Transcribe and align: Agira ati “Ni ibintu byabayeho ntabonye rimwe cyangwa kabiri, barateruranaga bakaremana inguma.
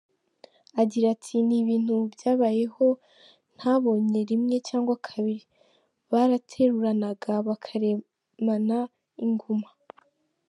Agira 0.81 1.07
ati 1.15 1.35
“Ni 1.47 1.55
ibintu 1.61 1.93
byabayeho 2.13 2.85
ntabonye 3.55 4.19
rimwe 4.31 4.55
cyangwa 4.67 4.95
kabiri, 5.07 5.43
barateruranaga 6.11 7.31
bakaremana 7.47 8.77
inguma. 9.25 9.69